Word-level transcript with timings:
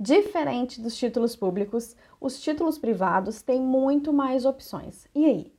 Diferente 0.00 0.80
dos 0.80 0.96
títulos 0.96 1.34
públicos, 1.34 1.96
os 2.20 2.40
títulos 2.40 2.78
privados 2.78 3.42
têm 3.42 3.60
muito 3.60 4.12
mais 4.12 4.44
opções. 4.44 5.08
E 5.12 5.24
aí? 5.24 5.52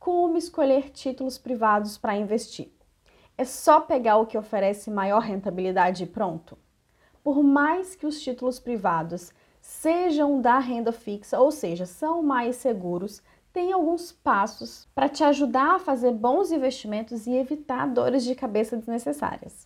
Como 0.00 0.36
escolher 0.36 0.90
títulos 0.90 1.38
privados 1.38 1.96
para 1.96 2.16
investir? 2.16 2.72
É 3.38 3.44
só 3.44 3.80
pegar 3.80 4.16
o 4.16 4.26
que 4.26 4.36
oferece 4.36 4.90
maior 4.90 5.20
rentabilidade 5.20 6.02
e 6.02 6.06
pronto? 6.08 6.58
Por 7.22 7.40
mais 7.44 7.94
que 7.94 8.04
os 8.04 8.20
títulos 8.20 8.58
privados 8.58 9.32
sejam 9.60 10.40
da 10.40 10.58
renda 10.58 10.90
fixa, 10.90 11.38
ou 11.38 11.52
seja, 11.52 11.86
são 11.86 12.20
mais 12.20 12.56
seguros, 12.56 13.22
tem 13.52 13.72
alguns 13.72 14.10
passos 14.10 14.88
para 14.92 15.08
te 15.08 15.22
ajudar 15.22 15.76
a 15.76 15.78
fazer 15.78 16.10
bons 16.10 16.50
investimentos 16.50 17.28
e 17.28 17.32
evitar 17.32 17.86
dores 17.86 18.24
de 18.24 18.34
cabeça 18.34 18.76
desnecessárias. 18.76 19.64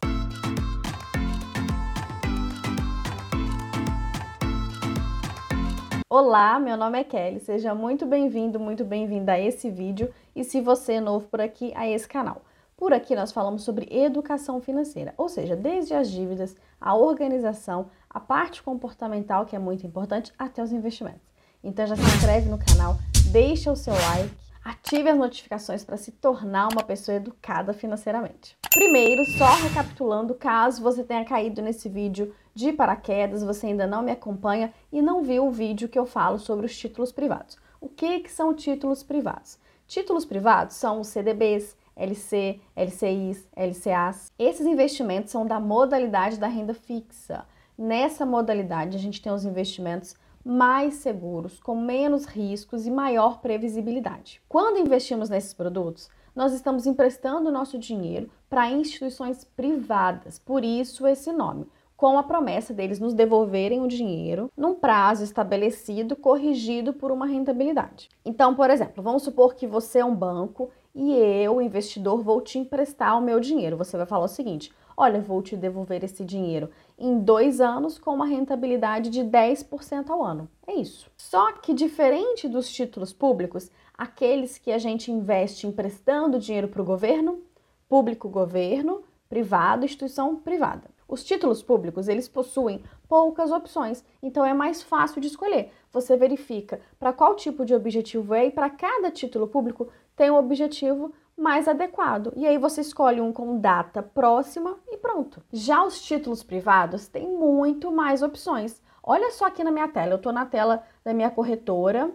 Olá, 6.10 6.58
meu 6.58 6.74
nome 6.74 6.98
é 6.98 7.04
Kelly, 7.04 7.38
seja 7.38 7.74
muito 7.74 8.06
bem-vindo, 8.06 8.58
muito 8.58 8.82
bem-vinda 8.82 9.32
a 9.32 9.38
esse 9.38 9.68
vídeo 9.68 10.10
e 10.34 10.42
se 10.42 10.58
você 10.58 10.94
é 10.94 11.00
novo 11.02 11.26
por 11.28 11.38
aqui, 11.38 11.70
a 11.76 11.86
esse 11.86 12.08
canal. 12.08 12.40
Por 12.78 12.94
aqui 12.94 13.14
nós 13.14 13.30
falamos 13.30 13.62
sobre 13.62 13.86
educação 13.90 14.58
financeira, 14.58 15.12
ou 15.18 15.28
seja, 15.28 15.54
desde 15.54 15.92
as 15.92 16.10
dívidas, 16.10 16.56
a 16.80 16.96
organização, 16.96 17.90
a 18.08 18.18
parte 18.18 18.62
comportamental, 18.62 19.44
que 19.44 19.54
é 19.54 19.58
muito 19.58 19.86
importante, 19.86 20.32
até 20.38 20.62
os 20.62 20.72
investimentos. 20.72 21.28
Então 21.62 21.86
já 21.86 21.94
se 21.94 22.00
inscreve 22.00 22.48
no 22.48 22.56
canal, 22.56 22.96
deixa 23.30 23.70
o 23.70 23.76
seu 23.76 23.92
like, 23.92 24.34
ative 24.64 25.10
as 25.10 25.18
notificações 25.18 25.84
para 25.84 25.98
se 25.98 26.10
tornar 26.12 26.68
uma 26.72 26.82
pessoa 26.82 27.16
educada 27.18 27.74
financeiramente. 27.74 28.56
Primeiro, 28.72 29.26
só 29.36 29.56
recapitulando, 29.56 30.34
caso 30.34 30.82
você 30.82 31.04
tenha 31.04 31.26
caído 31.26 31.60
nesse 31.60 31.86
vídeo 31.86 32.34
de 32.58 32.72
paraquedas, 32.72 33.44
você 33.44 33.68
ainda 33.68 33.86
não 33.86 34.02
me 34.02 34.10
acompanha 34.10 34.74
e 34.90 35.00
não 35.00 35.22
viu 35.22 35.46
o 35.46 35.52
vídeo 35.52 35.88
que 35.88 35.96
eu 35.96 36.04
falo 36.04 36.40
sobre 36.40 36.66
os 36.66 36.76
títulos 36.76 37.12
privados. 37.12 37.56
O 37.80 37.88
que, 37.88 38.18
que 38.18 38.32
são 38.32 38.52
títulos 38.52 39.04
privados? 39.04 39.60
Títulos 39.86 40.24
privados 40.24 40.74
são 40.74 41.00
os 41.00 41.06
CDBs, 41.06 41.76
LC, 41.94 42.58
LCIs, 42.74 43.48
LCAs. 43.56 44.32
Esses 44.36 44.66
investimentos 44.66 45.30
são 45.30 45.46
da 45.46 45.60
modalidade 45.60 46.36
da 46.36 46.48
renda 46.48 46.74
fixa. 46.74 47.46
Nessa 47.78 48.26
modalidade, 48.26 48.96
a 48.96 49.00
gente 49.00 49.22
tem 49.22 49.30
os 49.30 49.44
investimentos 49.44 50.16
mais 50.44 50.94
seguros, 50.94 51.60
com 51.60 51.80
menos 51.80 52.24
riscos 52.24 52.88
e 52.88 52.90
maior 52.90 53.38
previsibilidade. 53.40 54.42
Quando 54.48 54.80
investimos 54.80 55.30
nesses 55.30 55.54
produtos, 55.54 56.10
nós 56.34 56.52
estamos 56.52 56.88
emprestando 56.88 57.52
nosso 57.52 57.78
dinheiro 57.78 58.28
para 58.50 58.68
instituições 58.68 59.44
privadas, 59.44 60.40
por 60.40 60.64
isso 60.64 61.06
esse 61.06 61.32
nome 61.32 61.68
com 61.98 62.16
a 62.16 62.22
promessa 62.22 62.72
deles 62.72 63.00
nos 63.00 63.12
devolverem 63.12 63.80
o 63.80 63.88
dinheiro 63.88 64.52
num 64.56 64.72
prazo 64.72 65.24
estabelecido, 65.24 66.14
corrigido 66.14 66.92
por 66.92 67.10
uma 67.10 67.26
rentabilidade. 67.26 68.08
Então, 68.24 68.54
por 68.54 68.70
exemplo, 68.70 69.02
vamos 69.02 69.24
supor 69.24 69.56
que 69.56 69.66
você 69.66 69.98
é 69.98 70.04
um 70.04 70.14
banco 70.14 70.70
e 70.94 71.12
eu, 71.12 71.60
investidor, 71.60 72.22
vou 72.22 72.40
te 72.40 72.56
emprestar 72.56 73.18
o 73.18 73.20
meu 73.20 73.40
dinheiro. 73.40 73.76
Você 73.76 73.96
vai 73.96 74.06
falar 74.06 74.26
o 74.26 74.28
seguinte: 74.28 74.72
olha, 74.96 75.20
vou 75.20 75.42
te 75.42 75.56
devolver 75.56 76.04
esse 76.04 76.24
dinheiro 76.24 76.70
em 76.96 77.18
dois 77.18 77.60
anos 77.60 77.98
com 77.98 78.14
uma 78.14 78.26
rentabilidade 78.26 79.10
de 79.10 79.24
10% 79.24 80.08
ao 80.08 80.22
ano. 80.22 80.48
É 80.68 80.74
isso. 80.74 81.10
Só 81.16 81.50
que, 81.54 81.74
diferente 81.74 82.48
dos 82.48 82.70
títulos 82.70 83.12
públicos, 83.12 83.72
aqueles 83.92 84.56
que 84.56 84.70
a 84.70 84.78
gente 84.78 85.10
investe 85.10 85.66
emprestando 85.66 86.38
dinheiro 86.38 86.68
para 86.68 86.80
o 86.80 86.84
governo, 86.84 87.40
público-governo, 87.88 89.02
privado, 89.28 89.84
instituição 89.84 90.36
privada. 90.36 90.96
Os 91.08 91.24
títulos 91.24 91.62
públicos, 91.62 92.06
eles 92.06 92.28
possuem 92.28 92.84
poucas 93.08 93.50
opções, 93.50 94.04
então 94.22 94.44
é 94.44 94.52
mais 94.52 94.82
fácil 94.82 95.22
de 95.22 95.28
escolher. 95.28 95.72
Você 95.90 96.18
verifica 96.18 96.82
para 97.00 97.14
qual 97.14 97.34
tipo 97.34 97.64
de 97.64 97.74
objetivo 97.74 98.34
é 98.34 98.46
e 98.46 98.50
para 98.50 98.68
cada 98.68 99.10
título 99.10 99.48
público 99.48 99.88
tem 100.14 100.30
um 100.30 100.36
objetivo 100.36 101.10
mais 101.34 101.66
adequado. 101.66 102.32
E 102.36 102.46
aí 102.46 102.58
você 102.58 102.82
escolhe 102.82 103.22
um 103.22 103.32
com 103.32 103.58
data 103.58 104.02
próxima 104.02 104.78
e 104.88 104.98
pronto. 104.98 105.42
Já 105.50 105.82
os 105.82 106.02
títulos 106.02 106.42
privados 106.42 107.08
têm 107.08 107.26
muito 107.26 107.90
mais 107.90 108.22
opções. 108.22 108.82
Olha 109.02 109.30
só 109.30 109.46
aqui 109.46 109.64
na 109.64 109.70
minha 109.70 109.88
tela, 109.88 110.12
eu 110.12 110.16
estou 110.16 110.32
na 110.32 110.44
tela 110.44 110.82
da 111.02 111.14
minha 111.14 111.30
corretora. 111.30 112.12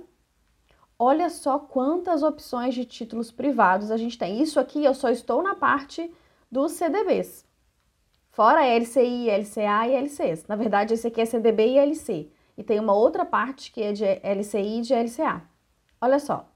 Olha 0.99 1.31
só 1.31 1.57
quantas 1.57 2.21
opções 2.21 2.75
de 2.75 2.85
títulos 2.85 3.31
privados 3.31 3.89
a 3.89 3.97
gente 3.97 4.19
tem. 4.19 4.39
Isso 4.39 4.59
aqui 4.59 4.85
eu 4.85 4.93
só 4.93 5.09
estou 5.09 5.41
na 5.41 5.55
parte 5.55 6.13
dos 6.51 6.73
CDBs. 6.73 7.51
Fora 8.33 8.65
LCI, 8.65 9.29
LCA 9.29 9.87
e 9.87 9.93
LCs. 9.93 10.47
Na 10.47 10.55
verdade, 10.55 10.95
esse 10.95 11.05
aqui 11.05 11.21
é 11.21 11.25
CDB 11.25 11.67
e 11.67 11.77
LC. 11.77 12.31
E 12.57 12.63
tem 12.63 12.79
uma 12.79 12.95
outra 12.95 13.23
parte 13.23 13.71
que 13.71 13.79
é 13.79 13.93
de 13.93 14.03
LCI 14.03 14.79
e 14.79 14.81
de 14.81 14.95
LCA. 14.95 15.43
Olha 16.01 16.17
só. 16.17 16.49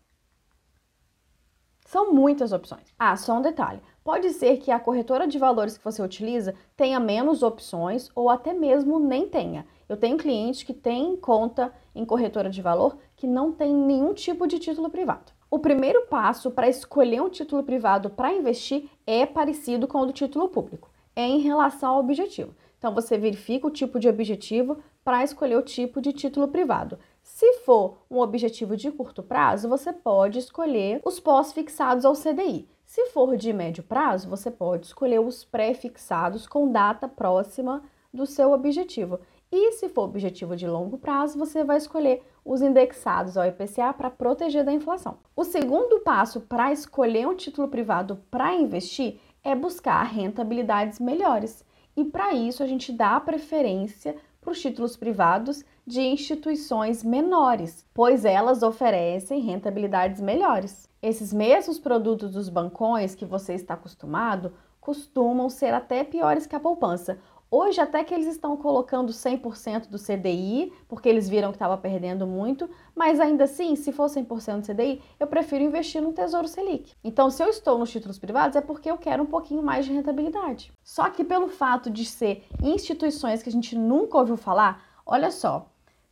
São 1.85 2.11
muitas 2.11 2.51
opções. 2.51 2.91
Ah, 2.97 3.15
só 3.15 3.37
um 3.37 3.43
detalhe. 3.43 3.79
Pode 4.03 4.31
ser 4.31 4.57
que 4.57 4.71
a 4.71 4.79
corretora 4.79 5.27
de 5.27 5.37
valores 5.37 5.77
que 5.77 5.85
você 5.85 6.01
utiliza 6.01 6.55
tenha 6.75 6.99
menos 6.99 7.43
opções 7.43 8.09
ou 8.15 8.27
até 8.27 8.53
mesmo 8.53 8.99
nem 8.99 9.27
tenha. 9.27 9.63
Eu 9.87 9.97
tenho 9.97 10.17
clientes 10.17 10.63
que 10.63 10.73
têm 10.73 11.15
conta 11.15 11.71
em 11.93 12.03
corretora 12.03 12.49
de 12.49 12.59
valor 12.59 12.97
que 13.15 13.27
não 13.27 13.51
tem 13.51 13.71
nenhum 13.71 14.15
tipo 14.15 14.47
de 14.47 14.57
título 14.57 14.89
privado. 14.89 15.31
O 15.47 15.59
primeiro 15.59 16.07
passo 16.07 16.49
para 16.49 16.67
escolher 16.67 17.21
um 17.21 17.29
título 17.29 17.61
privado 17.61 18.09
para 18.09 18.33
investir 18.33 18.89
é 19.05 19.27
parecido 19.27 19.87
com 19.87 19.99
o 19.99 20.07
do 20.07 20.11
título 20.11 20.49
público 20.49 20.89
é 21.17 21.27
em 21.27 21.39
relação 21.39 21.95
ao 21.95 21.99
objetivo. 21.99 22.53
Então, 22.77 22.93
você 22.93 23.17
verifica 23.17 23.65
o 23.65 23.71
tipo 23.71 23.99
de 23.99 24.07
objetivo 24.07 24.77
para 25.03 25.23
escolher 25.23 25.57
o 25.57 25.63
tipo 25.63 25.99
de 25.99 26.13
título 26.13 26.47
privado. 26.47 26.99
Se 27.23 27.53
for 27.65 27.97
um 28.09 28.19
objetivo 28.19 28.77
de 28.77 28.91
curto 28.91 29.23
prazo, 29.23 29.67
você 29.67 29.91
pode 29.91 30.37
escolher 30.37 31.01
os 31.03 31.19
pós-fixados 31.19 32.05
ao 32.05 32.13
CDI. 32.13 32.69
Se 32.85 33.07
for 33.07 33.35
de 33.35 33.51
médio 33.51 33.83
prazo, 33.83 34.29
você 34.29 34.51
pode 34.51 34.85
escolher 34.85 35.19
os 35.19 35.43
pré-fixados 35.43 36.45
com 36.45 36.71
data 36.71 37.07
próxima 37.07 37.81
do 38.13 38.27
seu 38.27 38.51
objetivo. 38.51 39.19
E 39.51 39.71
se 39.71 39.89
for 39.89 40.03
objetivo 40.03 40.55
de 40.55 40.67
longo 40.67 40.97
prazo, 40.97 41.39
você 41.39 41.63
vai 41.63 41.77
escolher 41.77 42.21
os 42.45 42.61
indexados 42.61 43.37
ao 43.37 43.45
IPCA 43.45 43.93
para 43.93 44.09
proteger 44.09 44.63
da 44.63 44.73
inflação. 44.73 45.17
O 45.35 45.43
segundo 45.43 45.99
passo 46.01 46.41
para 46.41 46.71
escolher 46.71 47.27
um 47.27 47.35
título 47.35 47.67
privado 47.67 48.21
para 48.29 48.53
investir 48.53 49.19
é 49.47 49.55
buscar 49.55 50.03
rentabilidades 50.03 50.99
melhores. 50.99 51.63
E 51.95 52.03
para 52.03 52.33
isso 52.33 52.61
a 52.61 52.67
gente 52.67 52.91
dá 52.91 53.17
preferência 53.17 54.13
para 54.41 54.51
os 54.51 54.59
títulos 54.59 54.97
privados 54.97 55.63
de 55.85 56.01
instituições 56.01 57.01
menores, 57.01 57.85
pois 57.93 58.25
elas 58.25 58.61
oferecem 58.61 59.39
rentabilidades 59.39 60.19
melhores. 60.19 60.89
Esses 61.01 61.31
mesmos 61.31 61.79
produtos 61.79 62.33
dos 62.33 62.49
bancões 62.49 63.15
que 63.15 63.23
você 63.23 63.53
está 63.53 63.75
acostumado 63.75 64.51
costumam 64.81 65.49
ser 65.49 65.73
até 65.73 66.03
piores 66.03 66.45
que 66.45 66.55
a 66.55 66.59
poupança, 66.59 67.17
Hoje, 67.49 67.79
até 67.79 68.03
que 68.03 68.13
eles 68.13 68.27
estão 68.27 68.57
colocando 68.57 69.13
100% 69.13 69.87
do 69.87 69.97
CDI, 69.97 70.73
porque 70.85 71.07
eles 71.07 71.29
viram 71.29 71.49
que 71.51 71.55
estava 71.55 71.77
perdendo 71.77 72.27
muito, 72.27 72.69
mas 72.93 73.21
ainda 73.21 73.45
assim, 73.45 73.73
se 73.77 73.93
for 73.93 74.07
100% 74.07 74.59
do 74.59 74.67
CDI, 74.67 75.01
eu 75.17 75.27
prefiro 75.27 75.63
investir 75.63 76.01
no 76.01 76.11
Tesouro 76.11 76.47
Selic. 76.47 76.91
Então, 77.01 77.29
se 77.29 77.41
eu 77.41 77.47
estou 77.47 77.77
nos 77.77 77.89
títulos 77.89 78.19
privados, 78.19 78.57
é 78.57 78.61
porque 78.61 78.91
eu 78.91 78.97
quero 78.97 79.23
um 79.23 79.27
pouquinho 79.27 79.63
mais 79.63 79.85
de 79.85 79.93
rentabilidade. 79.93 80.73
Só 80.83 81.09
que 81.09 81.23
pelo 81.23 81.47
fato 81.47 81.89
de 81.89 82.03
ser 82.03 82.43
instituições 82.61 83.41
que 83.41 83.49
a 83.49 83.51
gente 83.51 83.77
nunca 83.77 84.17
ouviu 84.17 84.35
falar, 84.35 84.83
olha 85.05 85.31
só, 85.31 85.69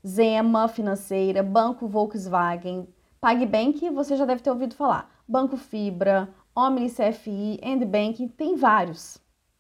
Zema 0.08 0.70
Financeira, 0.70 1.44
Banco 1.44 1.86
Volkswagen, 1.86 2.88
PagBank, 3.20 3.90
você 3.90 4.16
já 4.16 4.24
deve 4.24 4.42
ter 4.42 4.52
ouvido 4.52 4.74
falar, 4.74 5.12
Banco 5.28 5.58
Fibra, 5.58 6.30
Omni 6.56 6.90
CFI, 6.90 7.60
Endbank, 7.62 8.30
tem 8.30 8.56
vários, 8.56 9.18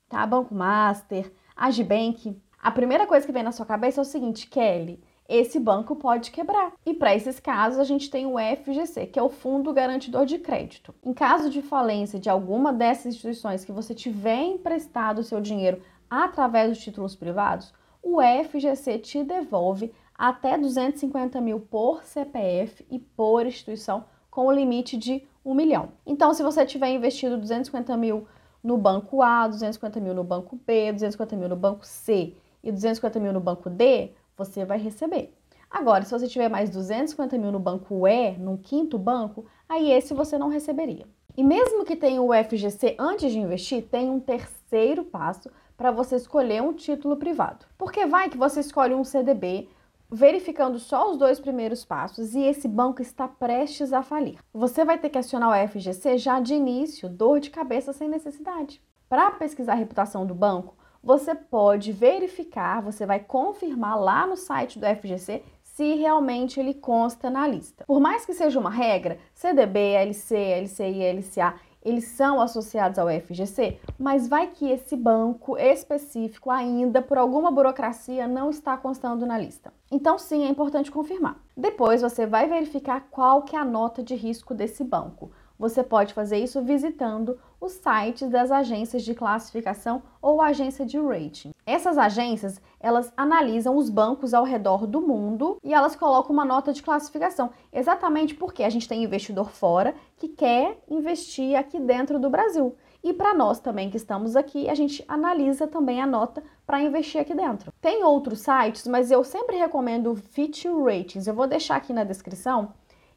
tá? 0.07 0.25
Banco 0.25 0.55
Master, 0.55 1.29
Agibank, 1.55 2.37
a 2.61 2.71
primeira 2.71 3.07
coisa 3.07 3.25
que 3.25 3.31
vem 3.31 3.43
na 3.43 3.51
sua 3.51 3.65
cabeça 3.65 4.01
é 4.01 4.03
o 4.03 4.05
seguinte, 4.05 4.47
Kelly, 4.47 5.01
esse 5.27 5.59
banco 5.59 5.95
pode 5.95 6.31
quebrar. 6.31 6.73
E 6.85 6.93
para 6.93 7.15
esses 7.15 7.39
casos, 7.39 7.79
a 7.79 7.83
gente 7.83 8.09
tem 8.09 8.25
o 8.25 8.35
FGC, 8.37 9.07
que 9.07 9.17
é 9.17 9.23
o 9.23 9.29
Fundo 9.29 9.73
Garantidor 9.73 10.25
de 10.25 10.37
Crédito. 10.37 10.93
Em 11.03 11.13
caso 11.13 11.49
de 11.49 11.61
falência 11.61 12.19
de 12.19 12.29
alguma 12.29 12.73
dessas 12.73 13.07
instituições 13.07 13.63
que 13.63 13.71
você 13.71 13.95
tiver 13.95 14.43
emprestado 14.43 15.19
o 15.19 15.23
seu 15.23 15.41
dinheiro 15.41 15.81
através 16.09 16.69
dos 16.69 16.79
títulos 16.79 17.15
privados, 17.15 17.73
o 18.03 18.19
FGC 18.21 18.99
te 18.99 19.23
devolve 19.23 19.91
até 20.13 20.57
250 20.57 21.41
mil 21.41 21.59
por 21.59 22.03
CPF 22.03 22.85
e 22.89 22.99
por 22.99 23.45
instituição, 23.45 24.05
com 24.29 24.45
o 24.45 24.51
limite 24.51 24.95
de 24.97 25.27
1 25.43 25.53
milhão. 25.53 25.89
Então, 26.05 26.33
se 26.33 26.43
você 26.43 26.65
tiver 26.65 26.89
investido 26.89 27.37
250 27.37 27.97
mil 27.97 28.27
no 28.65 28.79
banco 28.79 29.21
A, 29.21 29.47
250 29.47 29.99
mil 29.99 30.15
no 30.15 30.23
banco 30.23 30.59
B, 30.65 30.91
250 30.91 31.35
mil 31.35 31.47
no 31.47 31.55
banco 31.55 31.85
C 31.85 32.33
e 32.63 32.71
250 32.71 33.19
mil 33.19 33.31
no 33.31 33.39
banco 33.39 33.69
D, 33.69 34.09
você 34.35 34.65
vai 34.65 34.79
receber. 34.79 35.31
Agora, 35.69 36.03
se 36.03 36.11
você 36.11 36.27
tiver 36.27 36.49
mais 36.49 36.71
250 36.71 37.37
mil 37.37 37.51
no 37.51 37.59
banco 37.59 38.07
E, 38.07 38.31
no 38.39 38.57
quinto 38.57 38.97
banco, 38.97 39.45
aí 39.69 39.91
esse 39.91 40.15
você 40.15 40.35
não 40.35 40.47
receberia. 40.47 41.05
E 41.37 41.43
mesmo 41.43 41.85
que 41.85 41.95
tenha 41.95 42.19
o 42.19 42.33
FGC 42.33 42.95
antes 42.97 43.31
de 43.31 43.37
investir, 43.37 43.83
tem 43.83 44.09
um 44.09 44.19
terceiro 44.19 45.03
passo 45.03 45.51
para 45.77 45.91
você 45.91 46.15
escolher 46.15 46.63
um 46.63 46.73
título 46.73 47.17
privado. 47.17 47.67
Porque 47.77 48.07
vai 48.07 48.29
que 48.29 48.37
você 48.37 48.61
escolhe 48.61 48.95
um 48.95 49.03
CDB, 49.03 49.69
verificando 50.15 50.79
só 50.79 51.11
os 51.11 51.17
dois 51.17 51.39
primeiros 51.41 51.83
passos 51.83 52.33
e 52.33 52.39
esse 52.39 52.69
banco 52.69 53.01
está 53.01 53.27
prestes 53.27 53.91
a 53.91 54.01
falir. 54.01 54.39
Você 54.53 54.85
vai 54.85 54.97
ter 54.97 55.09
que 55.09 55.17
acionar 55.17 55.49
o 55.49 55.67
FGC 55.67 56.17
já 56.17 56.39
de 56.39 56.53
início, 56.53 57.09
dor 57.09 57.41
de 57.41 57.49
cabeça 57.49 57.91
sem 57.91 58.07
necessidade. 58.07 58.81
Para 59.09 59.29
pesquisar 59.31 59.73
a 59.73 59.75
reputação 59.75 60.25
do 60.25 60.33
banco, 60.33 60.77
você 61.03 61.35
pode 61.35 61.91
verificar, 61.91 62.81
você 62.81 63.05
vai 63.05 63.19
confirmar 63.19 63.99
lá 63.99 64.25
no 64.25 64.37
site 64.37 64.79
do 64.79 64.87
FGC 64.87 65.43
se 65.61 65.95
realmente 65.95 66.59
ele 66.59 66.73
consta 66.73 67.29
na 67.29 67.45
lista. 67.45 67.83
Por 67.85 67.99
mais 67.99 68.25
que 68.25 68.33
seja 68.33 68.57
uma 68.57 68.69
regra, 68.69 69.19
CDB, 69.33 69.79
LC, 69.79 70.35
LCI, 70.61 71.03
LCA, 71.11 71.53
eles 71.85 72.05
são 72.05 72.41
associados 72.41 72.97
ao 72.97 73.07
FGC, 73.07 73.79
mas 73.97 74.27
vai 74.27 74.47
que 74.47 74.69
esse 74.69 74.97
banco 74.97 75.55
específico 75.55 76.49
ainda, 76.49 77.01
por 77.01 77.17
alguma 77.17 77.51
burocracia, 77.51 78.27
não 78.27 78.49
está 78.49 78.75
constando 78.75 79.25
na 79.25 79.37
lista. 79.37 79.71
Então, 79.91 80.17
sim, 80.17 80.43
é 80.45 80.49
importante 80.49 80.91
confirmar. 80.91 81.39
Depois, 81.55 82.01
você 82.01 82.25
vai 82.25 82.47
verificar 82.47 83.07
qual 83.11 83.43
que 83.43 83.55
é 83.55 83.59
a 83.59 83.63
nota 83.63 84.01
de 84.01 84.15
risco 84.15 84.55
desse 84.55 84.83
banco. 84.83 85.31
Você 85.57 85.83
pode 85.83 86.13
fazer 86.13 86.37
isso 86.37 86.61
visitando 86.61 87.39
os 87.59 87.73
sites 87.73 88.29
das 88.29 88.51
agências 88.51 89.03
de 89.03 89.15
classificação 89.15 90.03
ou 90.21 90.41
agência 90.41 90.85
de 90.85 90.99
rating. 90.99 91.51
Essas 91.65 91.97
agências, 91.97 92.61
elas 92.79 93.11
analisam 93.15 93.75
os 93.75 93.89
bancos 93.89 94.33
ao 94.33 94.43
redor 94.43 94.85
do 94.85 95.01
mundo 95.01 95.57
e 95.63 95.73
elas 95.73 95.95
colocam 95.95 96.33
uma 96.33 96.45
nota 96.45 96.73
de 96.73 96.83
classificação, 96.83 97.49
exatamente 97.71 98.35
porque 98.35 98.63
a 98.63 98.69
gente 98.69 98.87
tem 98.87 99.03
investidor 99.03 99.49
fora 99.49 99.95
que 100.17 100.27
quer 100.27 100.83
investir 100.89 101.57
aqui 101.57 101.79
dentro 101.79 102.19
do 102.19 102.29
Brasil. 102.29 102.75
E 103.03 103.13
para 103.13 103.35
nós 103.35 103.59
também 103.59 103.89
que 103.89 103.97
estamos 103.97 104.35
aqui, 104.35 104.67
a 104.67 104.73
gente 104.73 105.05
analisa 105.07 105.67
também 105.67 106.01
a 106.01 106.07
nota 106.07 106.43
para 106.65 106.81
investir 106.81 107.21
aqui 107.21 107.35
dentro. 107.35 107.71
Tem 107.79 108.03
outros 108.03 108.39
sites, 108.39 108.87
mas 108.87 109.11
eu 109.11 109.23
sempre 109.23 109.57
recomendo 109.57 110.11
o 110.11 110.15
Fitch 110.15 110.65
Ratings. 110.65 111.27
Eu 111.27 111.35
vou 111.35 111.45
deixar 111.45 111.75
aqui 111.75 111.93
na 111.93 112.03
descrição 112.03 112.73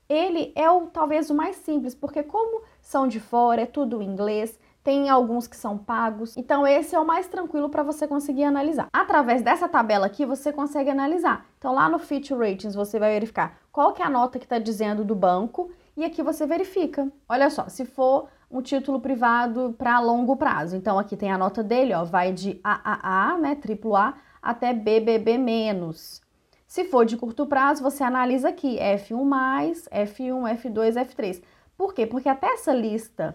ele 0.09 0.53
é 0.57 0.71
o 0.71 0.87
talvez 0.87 1.29
o 1.31 1.35
mais 1.35 1.57
simples, 1.57 1.95
porque 1.95 2.23
como 2.23 2.63
são 2.81 3.07
de 3.07 3.21
fora, 3.21 3.63
é 3.63 3.67
tudo 3.67 4.01
em 4.01 4.07
inglês, 4.07 4.59
tem 4.83 5.11
alguns 5.11 5.47
que 5.47 5.57
são 5.57 5.77
pagos. 5.77 6.35
Então 6.37 6.67
esse 6.67 6.95
é 6.95 6.99
o 6.99 7.07
mais 7.07 7.29
tranquilo 7.29 7.69
para 7.69 7.83
você 7.83 8.07
conseguir 8.07 8.45
analisar. 8.45 8.89
Através 8.93 9.43
dessa 9.43 9.69
tabela 9.69 10.07
aqui 10.07 10.25
você 10.25 10.51
consegue 10.51 10.89
analisar. 10.89 11.47
Então 11.59 11.75
lá 11.75 11.89
no 11.89 11.99
Fitch 11.99 12.31
Ratings 12.31 12.75
você 12.75 12.99
vai 12.99 13.13
verificar 13.13 13.59
qual 13.71 13.93
que 13.93 14.01
é 14.01 14.07
a 14.07 14.11
nota 14.11 14.39
que 14.39 14.47
está 14.47 14.59
dizendo 14.59 15.05
do 15.05 15.15
banco 15.15 15.71
e 15.95 16.05
aqui 16.05 16.23
você 16.23 16.47
verifica. 16.47 17.11
Olha 17.29 17.51
só, 17.51 17.69
se 17.69 17.85
for 17.85 18.29
um 18.51 18.63
título 18.63 18.99
privado 18.99 19.75
para 19.77 20.01
longo 20.01 20.37
prazo, 20.37 20.75
então 20.75 20.99
aqui 20.99 21.17
tem 21.17 21.31
a 21.31 21.37
nota 21.37 21.63
dele, 21.63 21.93
ó, 21.93 22.05
vai 22.05 22.33
de 22.33 22.59
AAA, 22.65 23.37
né, 23.37 23.55
AAA, 23.55 24.15
até 24.41 24.73
BBB 24.73 25.37
menos. 25.37 26.23
Se 26.69 26.85
for 26.85 27.07
de 27.07 27.17
curto 27.17 27.47
prazo, 27.47 27.83
você 27.83 28.05
analisa 28.05 28.51
aqui 28.51 28.77
F1+, 28.77 29.89
F1, 29.91 30.61
F2, 30.61 31.03
F3. 31.07 31.43
Por 31.75 31.95
quê? 31.95 32.05
Porque 32.05 32.29
até 32.29 32.49
essa 32.49 32.75
lista, 32.75 33.35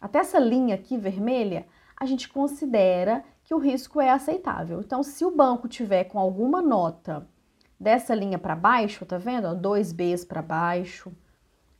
até 0.00 0.18
essa 0.18 0.40
linha 0.40 0.74
aqui 0.74 0.98
vermelha, 0.98 1.64
a 1.96 2.04
gente 2.04 2.28
considera 2.28 3.22
que 3.44 3.54
o 3.54 3.58
risco 3.58 4.00
é 4.00 4.10
aceitável. 4.10 4.80
Então, 4.80 5.00
se 5.04 5.24
o 5.24 5.30
banco 5.30 5.68
tiver 5.68 6.04
com 6.04 6.18
alguma 6.18 6.60
nota 6.60 7.24
dessa 7.78 8.16
linha 8.16 8.36
para 8.36 8.56
baixo, 8.56 9.06
tá 9.06 9.16
vendo? 9.16 9.46
Ó, 9.46 9.54
2Bs 9.54 10.26
para 10.26 10.42
baixo 10.42 11.12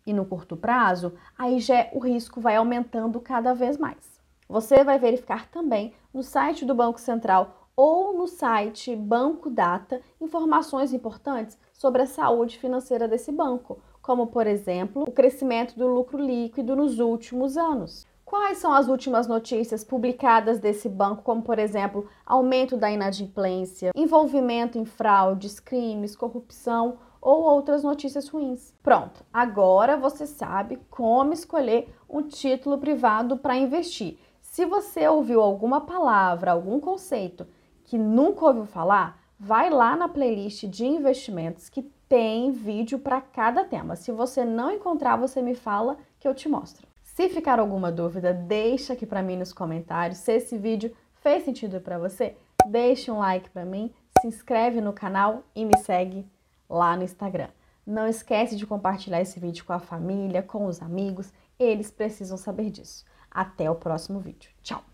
e 0.07 0.13
no 0.13 0.25
curto 0.25 0.57
prazo, 0.57 1.15
aí 1.37 1.59
já 1.59 1.89
o 1.93 1.99
risco 1.99 2.41
vai 2.41 2.55
aumentando 2.55 3.21
cada 3.21 3.53
vez 3.55 3.77
mais. 3.77 4.23
Você 4.49 4.85
vai 4.85 5.01
verificar 5.01 5.49
também 5.49 5.95
no 6.15 6.23
site 6.23 6.65
do 6.65 6.77
Banco 6.77 7.01
Central 7.01 7.62
ou 7.75 8.17
no 8.17 8.27
site 8.27 8.95
Banco 8.95 9.49
Data 9.49 10.01
informações 10.21 10.93
importantes 10.93 11.59
sobre 11.73 12.03
a 12.03 12.07
saúde 12.07 12.59
financeira 12.59 13.09
desse 13.09 13.33
banco, 13.33 13.81
como, 14.01 14.27
por 14.27 14.47
exemplo, 14.47 15.03
o 15.03 15.13
crescimento 15.13 15.77
do 15.77 15.87
lucro 15.87 16.19
líquido 16.19 16.77
nos 16.77 16.99
últimos 16.99 17.57
anos. 17.57 18.07
Quais 18.25 18.59
são 18.59 18.73
as 18.73 18.89
últimas 18.89 19.27
notícias 19.27 19.85
publicadas 19.85 20.59
desse 20.59 20.89
banco, 20.89 21.23
como, 21.23 21.43
por 21.43 21.59
exemplo, 21.59 22.09
aumento 22.25 22.77
da 22.77 22.91
inadimplência, 22.91 23.91
envolvimento 23.95 24.79
em 24.79 24.85
fraudes, 24.85 25.61
crimes, 25.61 26.17
corrupção 26.17 26.99
ou 27.21 27.43
outras 27.43 27.83
notícias 27.83 28.29
ruins? 28.29 28.75
Pronto, 28.83 29.25
agora 29.33 29.97
você 29.97 30.27
sabe 30.27 30.79
como 30.91 31.33
escolher 31.33 31.95
um 32.09 32.23
título 32.23 32.79
privado 32.79 33.37
para 33.37 33.57
investir. 33.57 34.19
Se 34.41 34.65
você 34.67 35.07
ouviu 35.09 35.41
alguma 35.41 35.81
palavra, 35.83 36.53
algum 36.53 36.79
conceito 36.79 37.47
que 37.93 37.99
nunca 37.99 38.47
ouviu 38.47 38.65
falar, 38.65 39.23
vai 39.39 39.69
lá 39.69 39.95
na 39.95 40.09
playlist 40.09 40.65
de 40.65 40.87
investimentos 40.87 41.69
que 41.69 41.83
tem 42.09 42.51
vídeo 42.51 42.99
para 42.99 43.21
cada 43.21 43.67
tema. 43.67 43.97
Se 43.97 44.11
você 44.11 44.47
não 44.47 44.71
encontrar, 44.71 45.17
você 45.17 45.43
me 45.43 45.55
fala 45.55 45.99
que 46.19 46.27
eu 46.27 46.35
te 46.35 46.49
mostro. 46.49 46.87
Se 47.03 47.29
ficar 47.29 47.61
alguma 47.61 47.93
dúvida, 47.93 48.33
deixa 48.33 48.95
aqui 48.95 49.05
para 49.05 49.23
mim 49.23 49.37
nos 49.37 49.53
comentários. 49.53 50.21
Se 50.21 50.33
esse 50.33 50.57
vídeo 50.57 50.97
fez 51.17 51.45
sentido 51.45 51.83
para 51.83 51.99
você, 51.99 52.35
deixa 52.67 53.13
um 53.13 53.19
like 53.19 53.51
para 53.51 53.67
mim, 53.67 53.93
se 54.23 54.27
inscreve 54.27 54.81
no 54.81 54.95
canal 54.95 55.43
e 55.55 55.63
me 55.63 55.77
segue 55.77 56.27
lá 56.71 56.97
no 56.97 57.03
Instagram. 57.03 57.49
Não 57.87 58.09
esquece 58.09 58.57
de 58.57 58.67
compartilhar 58.67 59.21
esse 59.21 59.39
vídeo 59.39 59.67
com 59.67 59.75
a 59.75 59.79
família, 59.79 60.43
com 60.43 60.65
os 60.65 60.81
amigos, 60.81 61.31
eles 61.59 61.91
precisam 61.91 62.39
saber 62.39 62.71
disso. 62.71 63.05
Até 63.31 63.71
o 63.71 63.75
próximo 63.75 64.19
vídeo. 64.19 64.51
Tchau! 64.63 64.92